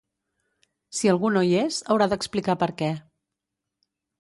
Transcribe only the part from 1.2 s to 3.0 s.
no hi és, haurà d’explicar perquè